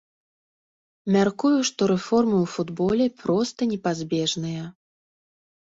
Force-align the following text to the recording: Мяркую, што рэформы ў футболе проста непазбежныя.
Мяркую, 1.15 1.51
што 1.71 1.81
рэформы 1.93 2.37
ў 2.41 2.47
футболе 2.57 3.05
проста 3.21 3.61
непазбежныя. 3.77 4.63